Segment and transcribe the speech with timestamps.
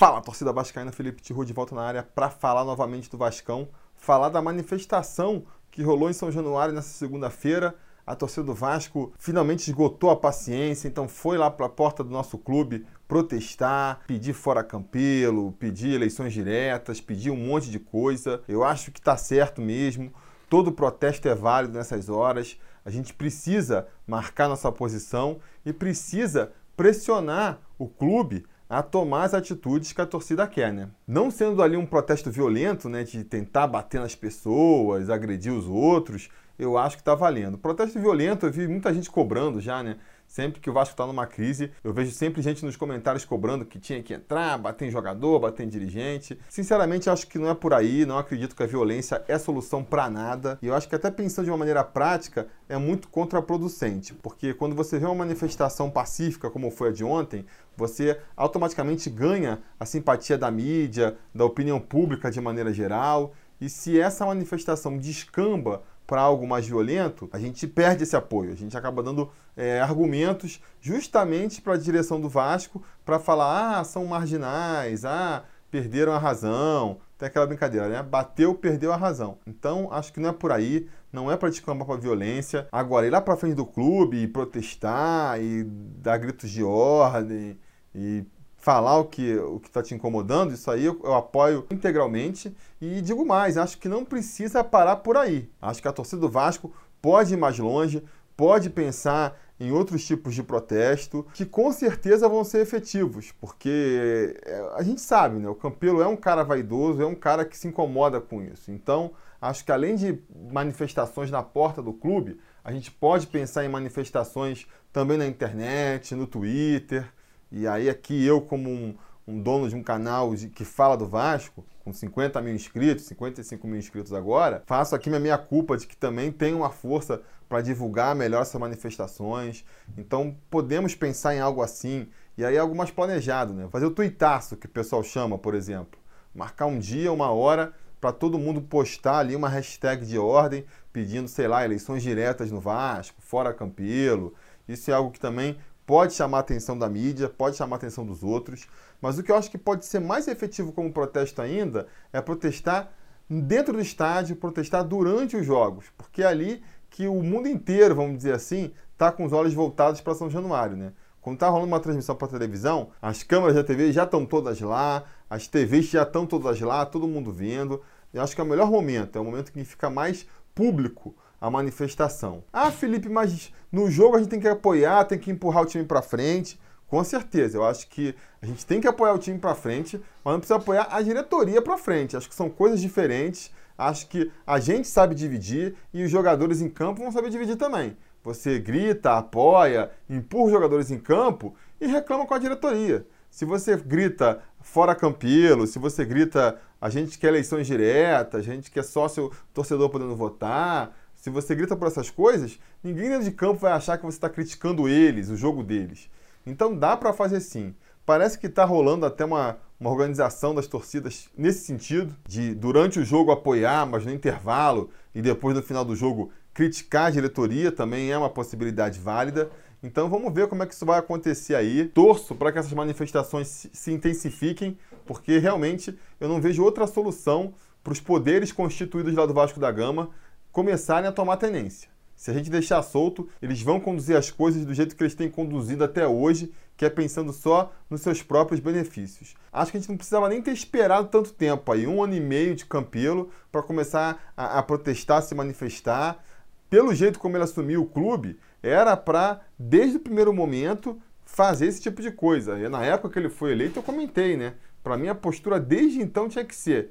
[0.00, 4.30] Fala, torcida vascaína, Felipe Tiru de volta na área para falar novamente do Vascão, falar
[4.30, 7.74] da manifestação que rolou em São Januário nessa segunda-feira.
[8.06, 12.08] A torcida do Vasco finalmente esgotou a paciência, então foi lá para a porta do
[12.08, 18.42] nosso clube protestar, pedir fora Campelo, pedir eleições diretas, pedir um monte de coisa.
[18.48, 20.10] Eu acho que está certo mesmo.
[20.48, 22.58] Todo protesto é válido nessas horas.
[22.86, 29.92] A gente precisa marcar nossa posição e precisa pressionar o clube a tomar as atitudes
[29.92, 30.88] que a torcida quer, né?
[31.04, 36.28] Não sendo ali um protesto violento, né, de tentar bater nas pessoas, agredir os outros,
[36.60, 37.56] eu acho que está valendo.
[37.56, 39.96] Protesto violento, eu vi muita gente cobrando já, né?
[40.26, 43.80] Sempre que o Vasco está numa crise, eu vejo sempre gente nos comentários cobrando que
[43.80, 46.38] tinha que entrar, bater em jogador, bater em dirigente.
[46.48, 50.08] Sinceramente, acho que não é por aí, não acredito que a violência é solução para
[50.08, 50.56] nada.
[50.62, 54.76] E eu acho que até pensando de uma maneira prática, é muito contraproducente, porque quando
[54.76, 57.44] você vê uma manifestação pacífica como foi a de ontem,
[57.76, 63.32] você automaticamente ganha a simpatia da mídia, da opinião pública de maneira geral.
[63.60, 68.50] E se essa manifestação descamba para algo mais violento, a gente perde esse apoio.
[68.50, 73.84] A gente acaba dando é, argumentos justamente para a direção do Vasco para falar: ah,
[73.84, 76.98] são marginais, ah, perderam a razão.
[77.16, 78.02] Tem aquela brincadeira, né?
[78.02, 79.38] Bateu, perdeu a razão.
[79.46, 82.66] Então, acho que não é por aí, não é para descambar para violência.
[82.72, 87.56] Agora, ir lá para frente do clube e protestar e dar gritos de ordem
[87.94, 88.24] e
[88.60, 92.54] falar o que o está te incomodando, isso aí eu, eu, apoio integralmente.
[92.80, 95.50] E digo mais, acho que não precisa parar por aí.
[95.60, 98.04] Acho que a torcida do Vasco pode ir mais longe,
[98.36, 104.70] pode pensar em outros tipos de protesto, que com certeza vão ser efetivos, porque é,
[104.74, 105.48] a gente sabe, né?
[105.48, 108.70] O Campelo é um cara vaidoso, é um cara que se incomoda com isso.
[108.70, 110.18] Então, acho que além de
[110.50, 116.26] manifestações na porta do clube, a gente pode pensar em manifestações também na internet, no
[116.26, 117.06] Twitter,
[117.50, 118.94] e aí aqui eu, como um,
[119.26, 123.66] um dono de um canal de, que fala do Vasco, com 50 mil inscritos, 55
[123.66, 127.60] mil inscritos agora, faço aqui minha minha culpa de que também tem uma força para
[127.60, 129.64] divulgar melhor essas manifestações.
[129.98, 132.06] Então podemos pensar em algo assim,
[132.38, 133.68] e aí algo mais planejado, né?
[133.70, 135.98] Fazer o tuitaço que o pessoal chama, por exemplo.
[136.32, 141.28] Marcar um dia, uma hora, para todo mundo postar ali uma hashtag de ordem pedindo,
[141.28, 144.32] sei lá, eleições diretas no Vasco, fora Campelo.
[144.68, 145.58] Isso é algo que também
[145.90, 148.68] pode chamar a atenção da mídia, pode chamar a atenção dos outros,
[149.02, 152.92] mas o que eu acho que pode ser mais efetivo como protesto ainda é protestar
[153.28, 158.18] dentro do estádio, protestar durante os jogos, porque é ali que o mundo inteiro, vamos
[158.18, 160.92] dizer assim, está com os olhos voltados para São Januário, né?
[161.20, 165.02] Quando está rolando uma transmissão para televisão, as câmeras da TV já estão todas lá,
[165.28, 167.82] as TVs já estão todas lá, todo mundo vendo.
[168.14, 170.24] Eu acho que é o melhor momento, é o momento que fica mais
[170.54, 172.44] público a manifestação.
[172.52, 175.84] Ah, Felipe, mas no jogo a gente tem que apoiar, tem que empurrar o time
[175.84, 176.60] para frente.
[176.86, 180.32] Com certeza, eu acho que a gente tem que apoiar o time para frente, mas
[180.32, 182.16] não precisa apoiar a diretoria para frente.
[182.16, 183.50] Acho que são coisas diferentes.
[183.78, 187.96] Acho que a gente sabe dividir e os jogadores em campo vão saber dividir também.
[188.22, 193.06] Você grita, apoia, empurra os jogadores em campo e reclama com a diretoria.
[193.30, 198.70] Se você grita fora Campelo, se você grita a gente quer eleições diretas, a gente
[198.70, 203.60] quer sócio torcedor podendo votar, se você grita por essas coisas, ninguém dentro de campo
[203.60, 206.08] vai achar que você está criticando eles, o jogo deles.
[206.46, 207.74] Então dá para fazer sim.
[208.06, 213.04] Parece que está rolando até uma, uma organização das torcidas nesse sentido, de durante o
[213.04, 218.10] jogo apoiar, mas no intervalo e depois no final do jogo criticar a diretoria também
[218.10, 219.50] é uma possibilidade válida.
[219.82, 221.84] Então vamos ver como é que isso vai acontecer aí.
[221.84, 227.52] Torço para que essas manifestações se intensifiquem, porque realmente eu não vejo outra solução
[227.84, 230.10] para os poderes constituídos lá do Vasco da Gama
[230.52, 231.88] começarem a tomar tenência.
[232.20, 235.30] Se a gente deixar solto, eles vão conduzir as coisas do jeito que eles têm
[235.30, 239.34] conduzido até hoje, que é pensando só nos seus próprios benefícios.
[239.50, 242.20] Acho que a gente não precisava nem ter esperado tanto tempo aí, um ano e
[242.20, 246.22] meio de Campelo, para começar a, a, protestar, se manifestar.
[246.68, 251.80] Pelo jeito como ele assumiu o clube, era para, desde o primeiro momento, fazer esse
[251.80, 252.58] tipo de coisa.
[252.58, 254.56] E na época que ele foi eleito, eu comentei, né?
[254.82, 256.90] Para mim, a postura desde então tinha que ser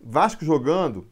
[0.00, 1.08] Vasco jogando,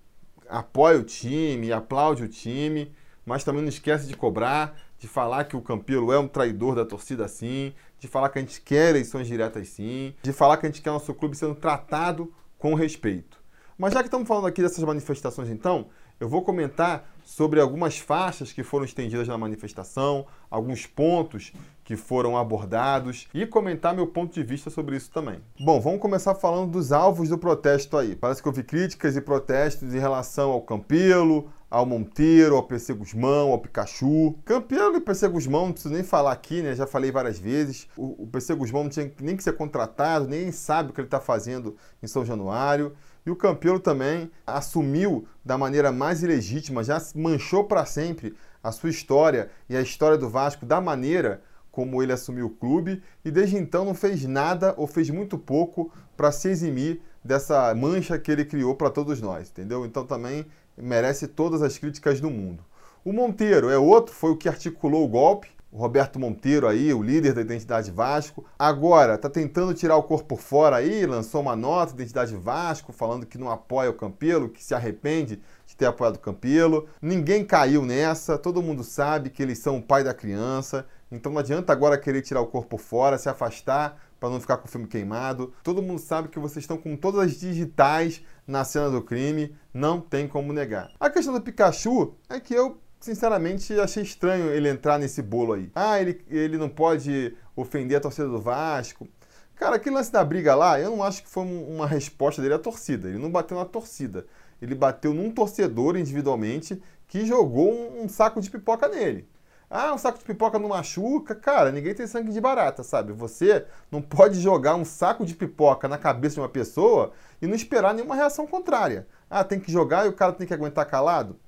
[0.49, 2.93] apoia o time, aplaude o time,
[3.25, 6.85] mas também não esquece de cobrar, de falar que o Campelo é um traidor da
[6.85, 10.69] torcida sim, de falar que a gente quer eleições diretas sim, de falar que a
[10.69, 13.39] gente quer nosso clube sendo tratado com respeito.
[13.77, 15.89] Mas já que estamos falando aqui dessas manifestações então,
[16.19, 21.53] eu vou comentar sobre algumas faixas que foram estendidas na manifestação, alguns pontos
[21.87, 25.41] que foram abordados e comentar meu ponto de vista sobre isso também.
[25.61, 28.17] Bom, vamos começar falando dos alvos do protesto aí.
[28.17, 33.53] Parece que vi críticas e protestos em relação ao Campelo, ao Monteiro, ao PC Guzmão,
[33.53, 34.35] ao Pikachu.
[34.45, 36.75] Campelo e PC Guzmão, não preciso nem falar aqui, né?
[36.75, 37.87] Já falei várias vezes.
[37.97, 41.07] O, o PC Guzmão não tinha nem que ser contratado, nem sabe o que ele
[41.07, 42.95] está fazendo em São Januário.
[43.25, 48.91] E o Campelo também assumiu da maneira mais ilegítima, já manchou para sempre a sua
[48.91, 51.41] história e a história do Vasco da maneira
[51.77, 55.93] como ele assumiu o clube e desde então não fez nada ou fez muito pouco
[56.17, 59.85] para se eximir dessa mancha que ele criou para todos nós, entendeu?
[59.85, 62.65] Então também merece todas as críticas do mundo.
[63.05, 67.03] O Monteiro é outro, foi o que articulou o golpe, o Roberto Monteiro aí, o
[67.03, 68.47] líder da Identidade Vasco.
[68.59, 73.27] Agora está tentando tirar o corpo por fora aí, lançou uma nota Identidade Vasco falando
[73.27, 76.89] que não apoia o Campelo, que se arrepende de ter apoiado o Campelo.
[77.03, 80.87] Ninguém caiu nessa, todo mundo sabe que eles são o pai da criança.
[81.11, 84.67] Então não adianta agora querer tirar o corpo fora, se afastar para não ficar com
[84.67, 85.53] o filme queimado.
[85.63, 90.01] Todo mundo sabe que vocês estão com todas as digitais na cena do crime, não
[90.01, 90.91] tem como negar.
[90.99, 95.71] A questão do Pikachu é que eu sinceramente achei estranho ele entrar nesse bolo aí.
[95.75, 99.09] Ah, ele, ele não pode ofender a torcida do Vasco.
[99.55, 102.59] Cara, aquele lance da briga lá, eu não acho que foi uma resposta dele à
[102.59, 103.09] torcida.
[103.09, 104.27] Ele não bateu na torcida.
[104.61, 109.27] Ele bateu num torcedor individualmente que jogou um, um saco de pipoca nele.
[109.69, 111.35] Ah, um saco de pipoca não machuca.
[111.35, 113.13] Cara, ninguém tem sangue de barata, sabe?
[113.13, 117.55] Você não pode jogar um saco de pipoca na cabeça de uma pessoa e não
[117.55, 119.07] esperar nenhuma reação contrária.
[119.29, 121.39] Ah, tem que jogar e o cara tem que aguentar calado?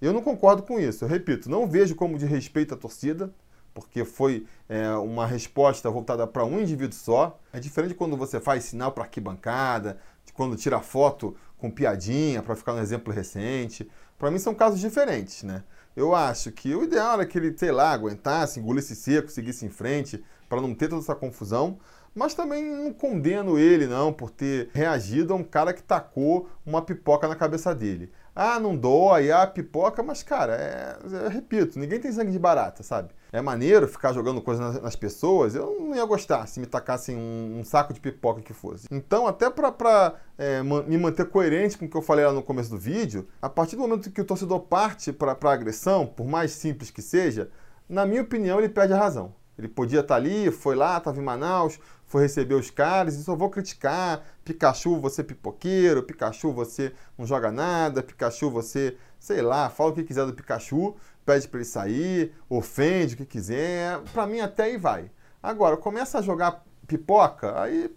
[0.00, 1.04] Eu não concordo com isso.
[1.04, 3.32] Eu repito, não vejo como de respeito à torcida,
[3.72, 7.38] porque foi é, uma resposta voltada para um indivíduo só.
[7.52, 12.56] É diferente quando você faz sinal para arquibancada, de quando tira foto com piadinha, para
[12.56, 13.88] ficar um exemplo recente.
[14.18, 15.62] Para mim são casos diferentes, né?
[15.96, 19.70] Eu acho que o ideal era que ele, sei lá, aguentasse, engolisse seco, seguisse em
[19.70, 21.78] frente, para não ter toda essa confusão.
[22.14, 26.82] Mas também não condeno ele, não, por ter reagido a um cara que tacou uma
[26.82, 28.10] pipoca na cabeça dele.
[28.34, 32.82] Ah, não dói, ah, pipoca, mas, cara, é, eu repito, ninguém tem sangue de barata,
[32.82, 33.10] sabe?
[33.32, 37.60] É maneiro ficar jogando coisas nas, pessoas, eu não ia gostar se me tacassem um,
[37.60, 38.88] um saco de pipoca que fosse.
[38.90, 42.70] Então, até pra é, me manter coerente com o que eu falei lá no começo
[42.70, 46.50] do vídeo, a partir do momento que o torcedor parte pra, pra agressão, por mais
[46.52, 47.50] simples que seja,
[47.88, 49.34] na minha opinião, ele perde a razão.
[49.60, 53.22] Ele podia estar tá ali, foi lá, estava em Manaus, foi receber os caras e
[53.22, 54.24] só vou criticar.
[54.42, 60.02] Pikachu, você pipoqueiro, Pikachu, você não joga nada, Pikachu, você, sei lá, fala o que
[60.02, 60.96] quiser do Pikachu,
[61.30, 64.00] pede para ele sair, ofende o que quiser.
[64.12, 65.10] Para mim até aí vai.
[65.40, 67.88] Agora, começa a jogar pipoca, aí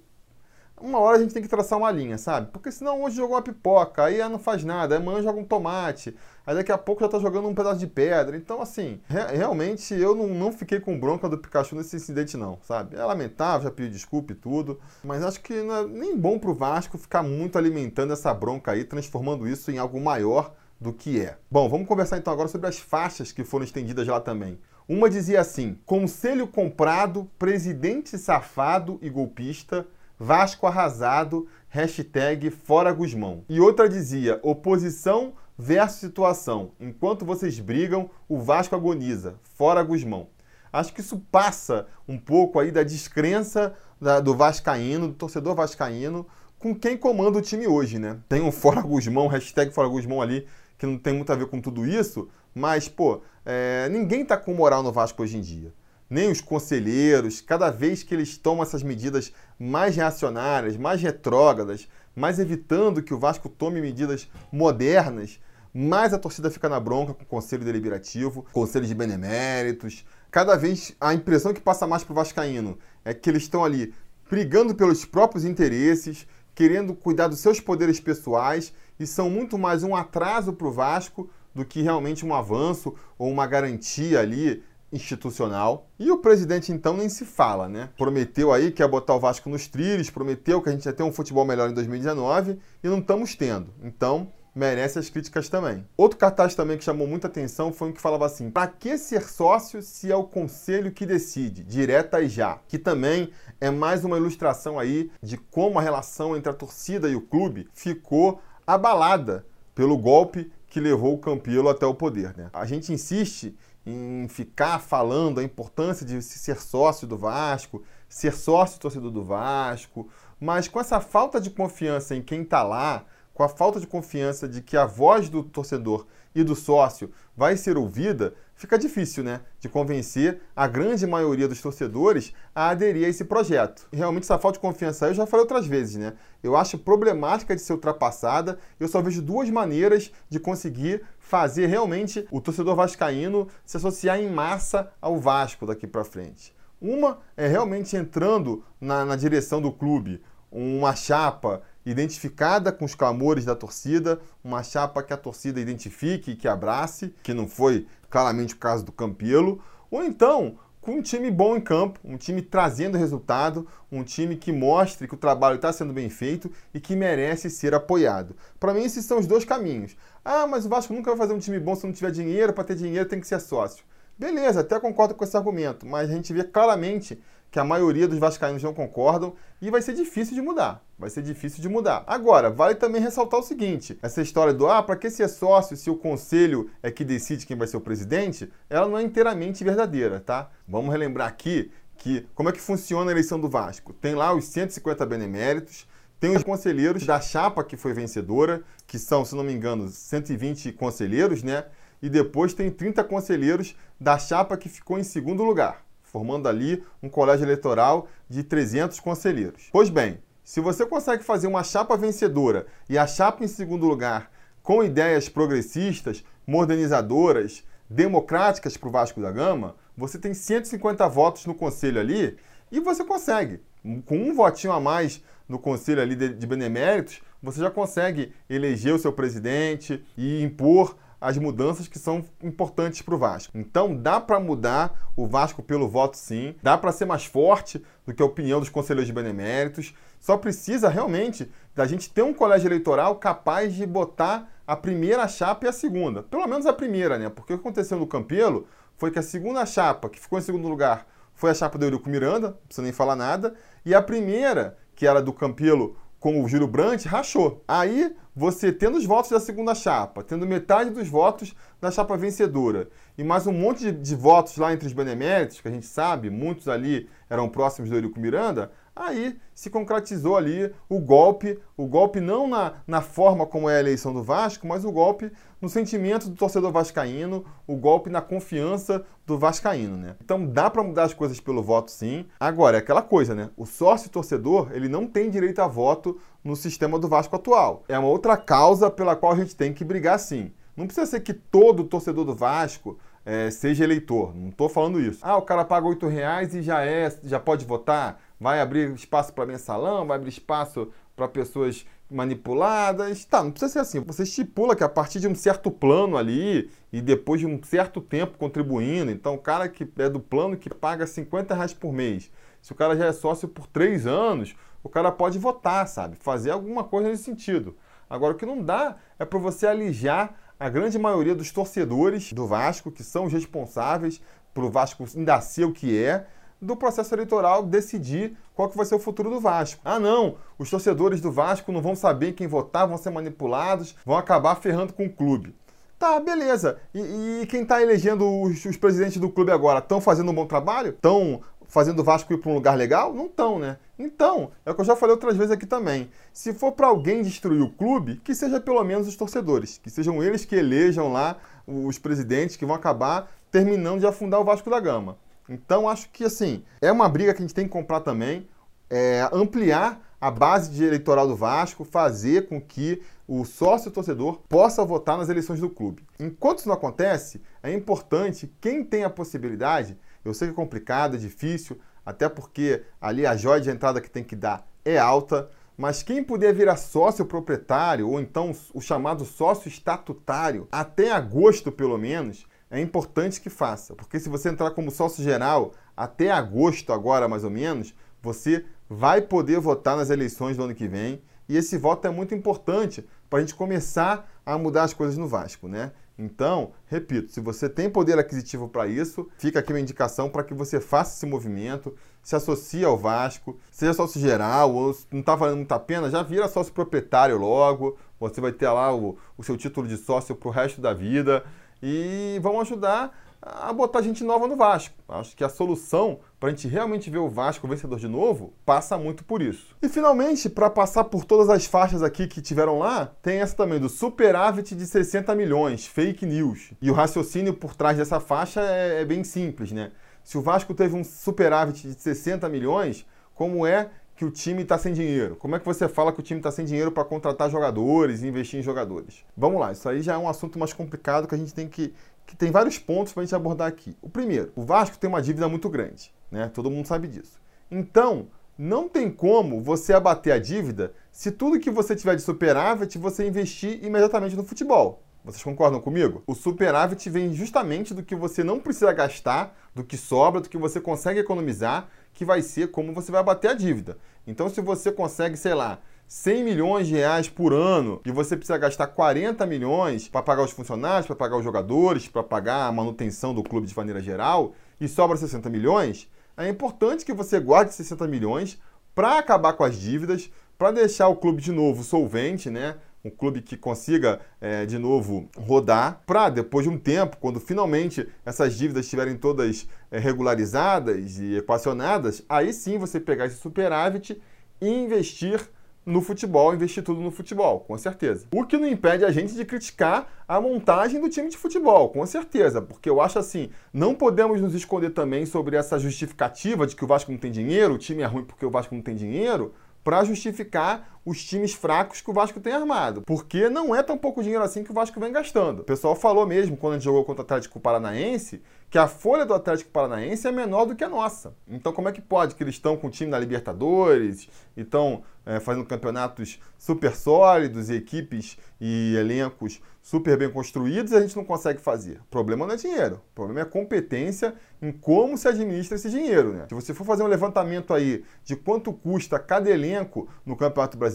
[0.80, 2.52] uma hora a gente tem que traçar uma linha, sabe?
[2.52, 6.16] Porque senão hoje jogou uma pipoca, aí não faz nada, amanhã joga um tomate,
[6.46, 8.38] aí daqui a pouco já tá jogando um pedaço de pedra.
[8.38, 12.60] Então, assim, re realmente eu não, não fiquei com bronca do Pikachu nesse incidente, não,
[12.62, 12.96] sabe?
[12.96, 16.54] É lamentável, já pedi desculpa e tudo, mas acho que não é nem bom pro
[16.54, 20.54] Vasco ficar muito alimentando essa bronca aí, transformando isso em algo maior
[20.84, 21.38] do que é.
[21.50, 24.60] Bom, vamos conversar então agora sobre as faixas que foram estendidas lá também.
[24.88, 29.88] Uma dizia assim: Conselho comprado, presidente safado e golpista
[30.20, 33.44] Vasco arrasado, hashtag fora Guzmão.
[33.50, 36.72] E outra dizia, oposição versus situação.
[36.80, 40.28] Enquanto vocês brigam, o Vasco agoniza, fora Guzmão.
[40.72, 46.26] Acho que isso passa um pouco aí da descrença da, do vascaíno, do torcedor vascaíno,
[46.58, 48.18] com quem comanda o time hoje, né?
[48.30, 50.48] Tem um fora Guzmão, hashtag fora Guzmão ali,
[50.84, 54.54] que não tem muito a ver com tudo isso, mas, pô, é, ninguém tá com
[54.54, 55.74] moral no Vasco hoje em dia
[56.10, 62.38] nem os conselheiros, cada vez que eles tomam essas medidas mais reacionárias, mais retrógradas, mais
[62.38, 65.40] evitando que o Vasco tome medidas modernas,
[65.74, 70.06] mais a torcida fica na bronca com o conselho deliberativo, conselho de beneméritos.
[70.30, 73.92] Cada vez a impressão que passa mais para o Vascaíno é que eles estão ali
[74.30, 79.96] brigando pelos próprios interesses, querendo cuidar dos seus poderes pessoais e são muito mais um
[79.96, 85.88] atraso para o Vasco do que realmente um avanço ou uma garantia ali institucional.
[86.00, 87.90] E o presidente, então, nem se fala, né?
[87.98, 91.04] Prometeu aí que ia botar o Vasco nos trilhos, prometeu que a gente ia ter
[91.04, 93.74] um futebol melhor em 2019 e não estamos tendo.
[93.82, 95.84] Então, merece as críticas também.
[95.98, 99.24] Outro cartaz também que chamou muita atenção foi um que falava assim: para que ser
[99.24, 102.60] sócio se é o conselho que decide, direta e já?
[102.68, 107.16] Que também é mais uma ilustração aí de como a relação entre a torcida e
[107.16, 112.50] o clube ficou abalada pelo golpe que levou o Campelo até o poder, né?
[112.54, 113.56] A gente insiste
[113.86, 120.08] em ficar falando a importância de ser sócio do Vasco, ser sócio torcedor do Vasco,
[120.40, 124.48] mas com essa falta de confiança em quem está lá, com a falta de confiança
[124.48, 126.06] de que a voz do torcedor
[126.36, 131.62] e do sócio vai ser ouvida, fica difícil, né, de convencer a grande maioria dos
[131.62, 133.88] torcedores a aderir a esse projeto.
[133.92, 136.14] Realmente essa falta de confiança, eu já falei outras vezes, né?
[136.44, 138.60] Eu acho problemática de ser ultrapassada.
[138.80, 144.30] Eu só vejo duas maneiras de conseguir fazer realmente o torcedor vascaíno se associar em
[144.30, 146.54] massa ao Vasco daqui para frente.
[146.82, 150.22] Uma é realmente entrando na, na direção do clube,
[150.52, 156.36] uma chapa identificada com os clamores da torcida, uma chapa que a torcida identifique e
[156.36, 161.32] que abrace, que não foi claramente o caso do Campelo, ou então com um time
[161.32, 165.72] bom em campo, um time trazendo resultado, um time que mostre que o trabalho está
[165.72, 168.36] sendo bem feito e que merece ser apoiado.
[168.60, 169.96] Para mim, esses são os dois caminhos.
[170.26, 172.66] Ah, mas o Vasco nunca vai fazer um time bom se não tiver dinheiro, para
[172.66, 173.86] ter dinheiro tem que ser sócio.
[174.20, 177.18] Beleza, até concordo com esse argumento, mas a gente vê claramente
[177.54, 180.84] que a maioria dos vascaínos não concordam e vai ser difícil de mudar.
[180.98, 182.04] Vai ser difícil de mudar.
[182.08, 185.88] Agora, vale também ressaltar o seguinte: essa história do ah, para que ser sócio se
[185.88, 190.20] o conselho é que decide quem vai ser o presidente, ela não é inteiramente verdadeira,
[190.20, 190.50] tá?
[190.68, 193.94] Vamos relembrar aqui que como é que funciona a eleição do Vasco?
[193.94, 195.88] Tem lá os 150 beneméritos,
[196.20, 200.72] tem os conselheiros da chapa que foi vencedora, que são, se não me engano, 120
[200.72, 201.66] conselheiros, né?
[202.02, 205.84] E depois tem 30 conselheiros da chapa que ficou em segundo lugar
[206.14, 209.68] formando ali um colégio eleitoral de 300 conselheiros.
[209.72, 214.32] Pois bem, se você consegue fazer uma chapa vencedora e a chapa em segundo lugar
[214.62, 221.56] com ideias progressistas, modernizadoras, democráticas para o Vasco da Gama, você tem 150 votos no
[221.56, 222.38] conselho ali
[222.72, 223.60] e você consegue.
[224.06, 228.94] Com um votinho a mais no conselho ali de, de beneméritos, você já consegue eleger
[228.94, 233.58] o seu presidente e impor as mudanças que são importantes para o Vasco.
[233.58, 238.14] Então dá para mudar o Vasco pelo voto sim, dá para ser mais forte do
[238.14, 239.96] que a opinião dos conselheiros de beneméritos.
[240.20, 245.66] Só precisa realmente da gente ter um colégio eleitoral capaz de botar a primeira chapa
[245.66, 246.24] e a segunda.
[246.24, 247.30] Pelo menos a primeira, né?
[247.30, 250.68] Porque o que aconteceu no Campelo foi que a segunda chapa, que ficou em segundo
[250.68, 253.54] lugar, foi a chapa do Eurico Miranda, não precisa nem falar nada,
[253.86, 257.62] e a primeira, que era do Campelo com o Júlio Brandt, rachou.
[257.68, 262.88] Aí, você tendo os votos da segunda chapa, tendo metade dos votos da chapa vencedora
[263.18, 266.30] e mais um monte de, de votos lá entre os beneméritos, que a gente sabe,
[266.30, 272.20] muitos ali eram próximos do Eurico Miranda, Aí se concretizou ali o golpe, o golpe
[272.20, 276.30] não na, na forma como é a eleição do Vasco, mas o golpe no sentimento
[276.30, 280.16] do torcedor vascaíno, o golpe na confiança do vascaíno, né?
[280.24, 282.26] Então dá para mudar as coisas pelo voto sim.
[282.40, 283.50] Agora, é aquela coisa, né?
[283.56, 287.84] O sócio torcedor, ele não tem direito a voto no sistema do Vasco atual.
[287.88, 290.52] É uma outra causa pela qual a gente tem que brigar sim.
[290.76, 294.36] Não precisa ser que todo torcedor do Vasco é, seja eleitor.
[294.36, 295.20] Não estou falando isso.
[295.22, 299.32] Ah, o cara paga oito reais e já é, já pode votar vai abrir espaço
[299.32, 303.24] para mensalão, vai abrir espaço para pessoas manipuladas.
[303.24, 304.00] Tá, não precisa ser assim.
[304.02, 308.02] Você estipula que a partir de um certo plano ali e depois de um certo
[308.02, 312.30] tempo contribuindo, então o cara que é do plano que paga 50 reais por mês,
[312.62, 316.18] se o cara já é sócio por três anos, o cara pode votar, sabe?
[316.18, 317.78] Fazer alguma coisa nesse sentido.
[318.10, 322.46] Agora, o que não dá é para você alijar a grande maioria dos torcedores do
[322.46, 324.22] Vasco, que são os responsáveis
[324.54, 326.28] para o Vasco ainda ser o que é,
[326.64, 329.82] do processo eleitoral decidir qual que vai ser o futuro do Vasco.
[329.84, 334.18] Ah, não, os torcedores do Vasco não vão saber quem votar, vão ser manipulados, vão
[334.18, 335.56] acabar ferrando com o clube.
[336.00, 336.80] Tá, beleza.
[336.94, 340.46] E, e quem está elegendo os, os, presidentes do clube agora estão fazendo um bom
[340.46, 340.90] trabalho?
[340.90, 343.14] Estão fazendo o Vasco ir para um lugar legal?
[343.14, 343.78] Não estão, né?
[343.98, 346.10] Então, é o que eu já falei outras vezes aqui também.
[346.34, 350.22] Se for para alguém destruir o clube, que seja pelo menos os torcedores, que sejam
[350.22, 354.80] eles que elejam lá os presidentes que vão acabar terminando de afundar o Vasco da
[354.80, 355.18] Gama.
[355.48, 358.48] Então, acho que assim, é uma briga que a gente tem que comprar também,
[358.90, 364.86] é, ampliar a base de eleitoral do Vasco, fazer com que o sócio torcedor possa
[364.86, 366.06] votar nas eleições do clube.
[366.20, 371.16] Enquanto isso não acontece, é importante quem tem a possibilidade, eu sei que é complicado,
[371.16, 375.50] é difícil, até porque ali a joia de entrada que tem que dar é alta,
[375.76, 381.98] mas quem puder virar sócio proprietário ou então o chamado sócio estatutário até agosto pelo
[381.98, 387.28] menos, é importante que faça, porque se você entrar como sócio geral até agosto, agora
[387.28, 391.22] mais ou menos, você vai poder votar nas eleições do ano que vem.
[391.48, 395.28] E esse voto é muito importante para a gente começar a mudar as coisas no
[395.28, 395.92] Vasco, né?
[396.18, 400.54] Então, repito, se você tem poder aquisitivo para isso, fica aqui uma indicação para que
[400.54, 405.58] você faça esse movimento, se associe ao Vasco, seja sócio geral, ou não está valendo
[405.58, 409.88] muita pena, já vira sócio proprietário logo, você vai ter lá o, o seu título
[409.88, 411.44] de sócio para o resto da vida
[411.86, 414.96] e vão ajudar a botar gente nova no Vasco.
[415.08, 418.98] Acho que a solução para a gente realmente ver o Vasco vencedor de novo passa
[418.98, 419.76] muito por isso.
[419.82, 423.82] E finalmente, para passar por todas as faixas aqui que tiveram lá, tem essa também
[423.82, 426.72] do superávit de 60 milhões, fake news.
[426.82, 429.92] E o raciocínio por trás dessa faixa é, é bem simples, né?
[430.24, 434.78] Se o Vasco teve um superávit de 60 milhões, como é que o time está
[434.78, 435.36] sem dinheiro?
[435.36, 438.28] Como é que você fala que o time está sem dinheiro para contratar jogadores e
[438.28, 439.26] investir em jogadores?
[439.36, 441.94] Vamos lá, isso aí já é um assunto mais complicado que a gente tem que
[442.26, 443.98] que tem vários pontos para a gente abordar aqui.
[444.02, 446.50] O primeiro, o Vasco tem uma dívida muito grande, né?
[446.54, 447.38] Todo mundo sabe disso.
[447.70, 448.28] Então,
[448.58, 453.28] não tem como você abater a dívida se tudo que você tiver de superávit você
[453.28, 455.02] investir imediatamente no futebol.
[455.24, 456.22] Vocês concordam comigo?
[456.28, 460.58] O superávit vem justamente do que você não precisa gastar, do que sobra, do que
[460.58, 463.98] você consegue economizar, que vai ser como você vai abater a dívida.
[464.26, 468.58] Então, se você consegue, sei lá, 100 milhões de reais por ano e você precisa
[468.58, 473.34] gastar 40 milhões para pagar os funcionários, para pagar os jogadores, para pagar a manutenção
[473.34, 478.08] do clube de maneira geral e sobra 60 milhões, é importante que você guarde 60
[478.08, 478.60] milhões
[478.94, 482.76] para acabar com as dívidas, para deixar o clube de novo solvente, né?
[483.06, 488.08] Um clube que consiga é, de novo rodar, para depois de um tempo, quando finalmente
[488.26, 494.22] essas dívidas estiverem todas é, regularizadas e equacionadas, aí sim você pegar esse superávit
[494.62, 495.50] e investir
[495.86, 498.26] no futebol, investir tudo no futebol, com certeza.
[498.34, 502.06] O que não impede a gente de criticar a montagem do time de futebol, com
[502.06, 506.86] certeza, porque eu acho assim, não podemos nos esconder também sobre essa justificativa de que
[506.86, 509.54] o Vasco não tem dinheiro, o time é ruim porque o Vasco não tem dinheiro,
[509.84, 513.02] para justificar os times fracos que o Vasco tem armado.
[513.02, 515.60] Porque não é tão pouco dinheiro assim que o Vasco vem gastando.
[515.60, 518.42] O pessoal falou mesmo, quando a gente jogou contra o Atlético Paranaense,
[518.74, 521.36] que a folha do Atlético Paranaense é menor do que a nossa.
[521.48, 525.04] Então, como é que pode que eles estão com o time na Libertadores e estão
[525.24, 531.16] é, fazendo campeonatos super sólidos e equipes e elencos super bem construídos e a gente
[531.16, 532.00] não consegue fazer?
[532.00, 536.34] O problema não é dinheiro, o problema é competência em como se administra esse dinheiro.
[536.34, 536.48] Né?
[536.50, 540.93] Se você for fazer um levantamento aí de quanto custa cada elenco no Campeonato Brasileiro,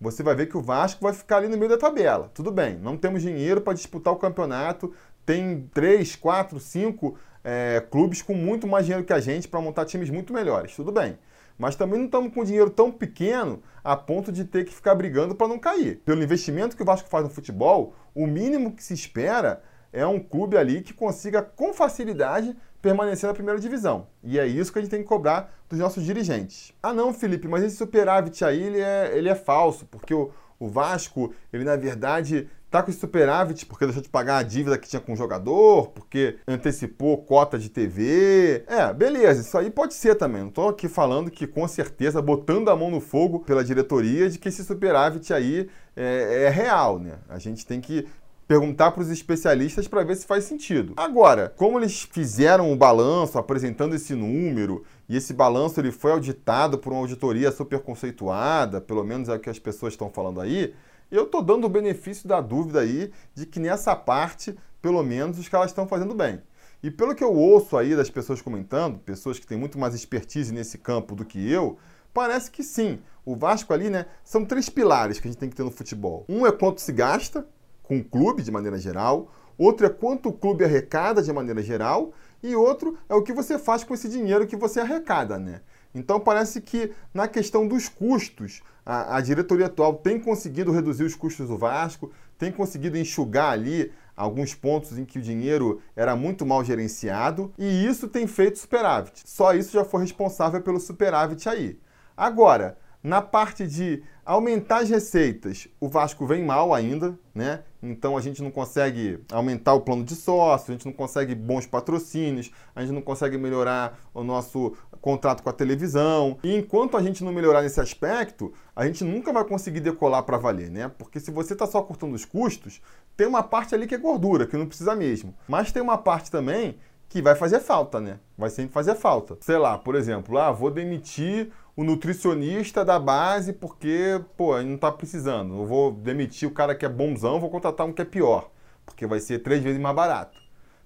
[0.00, 2.30] você vai ver que o Vasco vai ficar ali no meio da tabela.
[2.34, 4.92] Tudo bem, não temos dinheiro para disputar o campeonato,
[5.24, 9.84] tem três, quatro, cinco é, clubes com muito mais dinheiro que a gente para montar
[9.84, 10.74] times muito melhores.
[10.74, 11.18] Tudo bem.
[11.56, 15.34] Mas também não estamos com dinheiro tão pequeno a ponto de ter que ficar brigando
[15.34, 16.00] para não cair.
[16.04, 20.18] Pelo investimento que o Vasco faz no futebol, o mínimo que se espera é um
[20.18, 24.08] clube ali que consiga com facilidade permanecer na primeira divisão.
[24.24, 26.72] E é isso que a gente tem que cobrar dos nossos dirigentes.
[26.82, 30.68] Ah não, Felipe, mas esse superávit aí ele é, ele é falso, porque o, o
[30.68, 34.88] Vasco, ele na verdade tá com esse superávit porque deixou de pagar a dívida que
[34.88, 38.64] tinha com o jogador, porque antecipou cota de TV.
[38.66, 40.42] É, beleza, isso aí pode ser também.
[40.42, 44.38] Não tô aqui falando que com certeza, botando a mão no fogo pela diretoria, de
[44.38, 47.18] que esse superávit aí é, é real, né?
[47.28, 48.08] A gente tem que
[48.46, 50.94] perguntar para os especialistas para ver se faz sentido.
[50.96, 56.78] Agora, como eles fizeram o balanço apresentando esse número e esse balanço ele foi auditado
[56.78, 60.74] por uma auditoria super conceituada, pelo menos é o que as pessoas estão falando aí,
[61.10, 65.48] eu estou dando o benefício da dúvida aí de que nessa parte, pelo menos, os
[65.48, 66.40] caras estão fazendo bem.
[66.82, 70.52] E pelo que eu ouço aí das pessoas comentando, pessoas que têm muito mais expertise
[70.52, 71.78] nesse campo do que eu,
[72.12, 72.98] parece que sim.
[73.24, 76.24] O Vasco ali, né, são três pilares que a gente tem que ter no futebol.
[76.28, 77.46] Um é quanto se gasta,
[77.92, 82.12] com o clube de maneira geral, outro é quanto o clube arrecada de maneira geral,
[82.42, 85.60] e outro é o que você faz com esse dinheiro que você arrecada, né?
[85.94, 91.14] Então parece que na questão dos custos, a, a, diretoria atual tem conseguido reduzir os
[91.14, 96.46] custos do Vasco, tem conseguido enxugar ali alguns pontos em que o dinheiro era muito
[96.46, 99.22] mal gerenciado, e isso tem feito superávit.
[99.26, 101.78] Só isso já foi responsável pelo superávit aí.
[102.16, 107.64] Agora, na parte de aumentar as receitas, o Vasco vem mal ainda, né?
[107.82, 111.66] Então a gente não consegue aumentar o plano de sócio, a gente não consegue bons
[111.66, 116.38] patrocínios, a gente não consegue melhorar o nosso contrato com a televisão.
[116.44, 120.38] E enquanto a gente não melhorar nesse aspecto, a gente nunca vai conseguir decolar para
[120.38, 120.88] valer, né?
[120.96, 122.80] Porque se você está só cortando os custos,
[123.16, 125.34] tem uma parte ali que é gordura, que não precisa mesmo.
[125.48, 126.76] Mas tem uma parte também
[127.12, 128.18] que vai fazer falta, né?
[128.38, 129.36] Vai sempre fazer falta.
[129.40, 134.92] Sei lá, por exemplo, ah, vou demitir o nutricionista da base porque, pô, não está
[134.92, 135.54] precisando.
[135.54, 138.50] Eu vou demitir o cara que é bonzão, vou contratar um que é pior,
[138.84, 140.38] porque vai ser três vezes mais barato.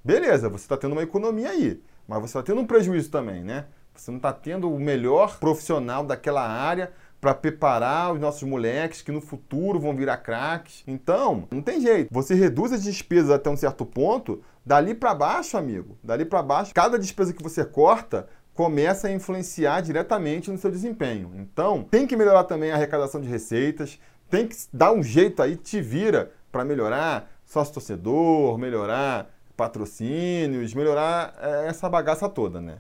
[0.05, 3.67] Beleza, você está tendo uma economia aí, mas você está tendo um prejuízo também, né?
[3.95, 9.11] Você não está tendo o melhor profissional daquela área para preparar os nossos moleques que
[9.11, 10.85] no futuro vão virar craques.
[10.87, 12.09] Então, não tem jeito.
[12.13, 16.75] Você reduz as despesas até um certo ponto, dali para baixo, amigo, dali para baixo,
[16.75, 21.31] cada despesa que você corta começa a influenciar diretamente no seu desempenho.
[21.37, 25.57] Então, tem que melhorar também a arrecadação de receitas, tem que dar um jeito aí,
[25.57, 32.79] te vira para melhorar sócio torcedor, melhorar patrocínios, melhorar é, essa bagaça toda, né?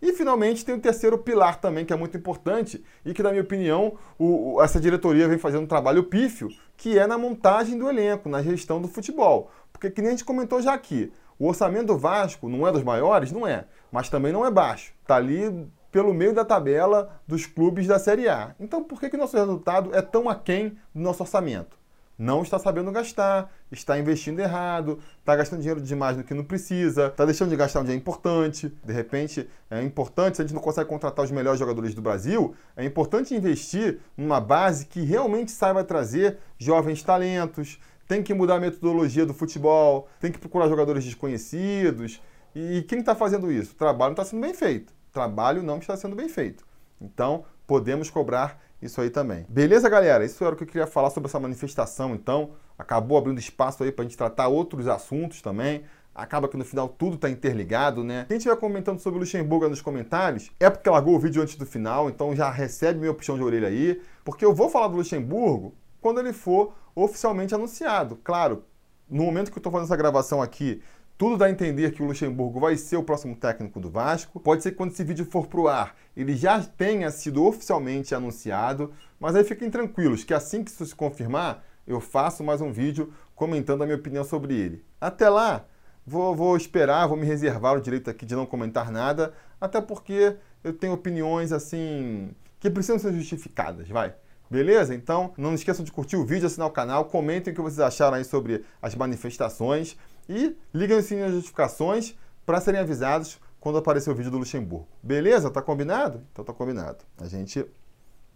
[0.00, 3.42] E finalmente tem o terceiro pilar também, que é muito importante e que, na minha
[3.42, 8.28] opinião, o, essa diretoria vem fazendo um trabalho pífio, que é na montagem do elenco,
[8.28, 9.50] na gestão do futebol.
[9.72, 12.82] Porque, que nem a gente comentou já aqui, o orçamento do Vasco não é dos
[12.82, 13.32] maiores?
[13.32, 13.64] Não é.
[13.90, 14.92] Mas também não é baixo.
[15.02, 18.54] Está ali pelo meio da tabela dos clubes da Série A.
[18.60, 21.76] Então, por que, que nosso resultado é tão aquém do nosso orçamento?
[22.18, 27.08] não está sabendo gastar, está investindo errado, está gastando dinheiro demais no que não precisa,
[27.08, 28.72] está deixando de gastar onde é importante.
[28.84, 32.54] De repente, é importante, se a gente não consegue contratar os melhores jogadores do Brasil,
[32.76, 37.78] é importante investir numa base que realmente saiba trazer jovens talentos.
[38.06, 42.22] Tem que mudar a metodologia do futebol, tem que procurar jogadores desconhecidos.
[42.54, 43.72] E quem está fazendo isso?
[43.72, 44.90] O trabalho não está sendo bem feito.
[44.90, 46.64] O trabalho não está sendo bem feito.
[47.00, 49.44] Então, podemos cobrar isso aí também.
[49.48, 50.24] Beleza, galera?
[50.24, 52.50] Isso era o que eu queria falar sobre essa manifestação, então.
[52.78, 55.84] Acabou abrindo espaço aí para a gente tratar outros assuntos também.
[56.14, 58.24] Acaba que no final tudo está interligado, né?
[58.28, 61.66] Quem estiver comentando sobre o Luxemburgo nos comentários, é porque largou o vídeo antes do
[61.66, 65.74] final, então já recebe meu puxão de orelha aí, porque eu vou falar do Luxemburgo
[66.00, 68.16] quando ele for oficialmente anunciado.
[68.16, 68.64] Claro,
[69.08, 70.82] no momento que eu estou fazendo essa gravação aqui,
[71.18, 74.40] tudo dá a entender que o Luxemburgo vai ser o próximo técnico do Vasco.
[74.40, 78.92] Pode ser que quando esse vídeo for pro ar, ele já tenha sido oficialmente anunciado,
[79.20, 83.12] mas aí fiquem tranquilos que assim que isso se confirmar, eu faço mais um vídeo
[83.34, 84.84] comentando a minha opinião sobre ele.
[85.00, 85.64] Até lá,
[86.04, 90.36] vou, vou esperar, vou me reservar o direito aqui de não comentar nada, até porque
[90.64, 94.14] eu tenho opiniões assim que precisam ser justificadas, vai.
[94.50, 94.94] Beleza?
[94.94, 98.16] Então, não esqueçam de curtir o vídeo, assinar o canal, comentem o que vocês acharam
[98.16, 99.96] aí sobre as manifestações
[100.28, 104.86] e liguem o sininho de notificações para serem avisados quando aparecer o vídeo do Luxemburgo.
[105.02, 105.50] Beleza?
[105.50, 106.22] Tá combinado?
[106.32, 107.04] Então tá combinado.
[107.18, 107.66] A gente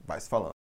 [0.04, 0.59] vai se falando.